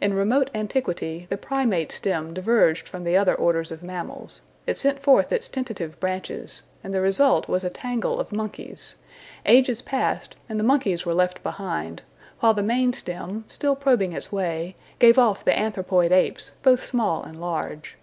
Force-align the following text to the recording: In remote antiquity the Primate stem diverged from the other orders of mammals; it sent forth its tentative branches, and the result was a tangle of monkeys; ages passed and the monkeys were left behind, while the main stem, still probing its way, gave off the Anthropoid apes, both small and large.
In 0.00 0.14
remote 0.14 0.48
antiquity 0.54 1.26
the 1.28 1.36
Primate 1.36 1.90
stem 1.90 2.32
diverged 2.32 2.88
from 2.88 3.02
the 3.02 3.16
other 3.16 3.34
orders 3.34 3.72
of 3.72 3.82
mammals; 3.82 4.42
it 4.64 4.76
sent 4.76 5.00
forth 5.00 5.32
its 5.32 5.48
tentative 5.48 5.98
branches, 5.98 6.62
and 6.84 6.94
the 6.94 7.00
result 7.00 7.48
was 7.48 7.64
a 7.64 7.70
tangle 7.70 8.20
of 8.20 8.30
monkeys; 8.30 8.94
ages 9.44 9.82
passed 9.82 10.36
and 10.48 10.60
the 10.60 10.62
monkeys 10.62 11.04
were 11.04 11.14
left 11.14 11.42
behind, 11.42 12.02
while 12.38 12.54
the 12.54 12.62
main 12.62 12.92
stem, 12.92 13.44
still 13.48 13.74
probing 13.74 14.12
its 14.12 14.30
way, 14.30 14.76
gave 15.00 15.18
off 15.18 15.44
the 15.44 15.58
Anthropoid 15.58 16.12
apes, 16.12 16.52
both 16.62 16.84
small 16.84 17.24
and 17.24 17.40
large. 17.40 17.96